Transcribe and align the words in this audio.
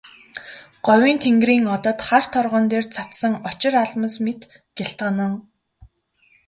Говийн 0.87 1.17
тэнгэрийн 1.23 1.65
одод 1.75 1.99
хар 2.07 2.25
торгон 2.33 2.65
дээр 2.71 2.85
цацсан 2.95 3.33
очир 3.49 3.73
алмаас 3.83 4.15
мэт 4.25 4.41
гялтганан. 4.77 5.33